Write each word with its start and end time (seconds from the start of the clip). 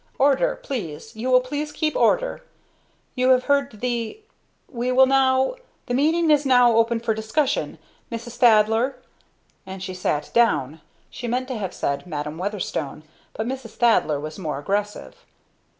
"Order, 0.17 0.55
please! 0.55 1.15
You 1.15 1.29
will 1.29 1.41
please 1.41 1.71
keep 1.71 1.95
order. 1.95 2.41
You 3.13 3.29
have 3.29 3.43
heard 3.43 3.81
the 3.81 4.19
we 4.67 4.91
will 4.91 5.05
now 5.05 5.57
the 5.85 5.93
meeting 5.93 6.31
is 6.31 6.43
now 6.43 6.75
open 6.75 6.99
for 6.99 7.13
discussion, 7.13 7.77
Mrs. 8.11 8.37
Thaddler!" 8.37 8.95
And 9.63 9.83
she 9.83 9.93
sat 9.93 10.31
down. 10.33 10.81
She 11.11 11.27
meant 11.27 11.47
to 11.49 11.55
have 11.59 11.71
said 11.71 12.07
Madam 12.07 12.39
Weatherstone, 12.39 13.03
by 13.37 13.43
Mrs. 13.43 13.75
Thaddler 13.75 14.19
was 14.19 14.39
more 14.39 14.57
aggressive. 14.57 15.23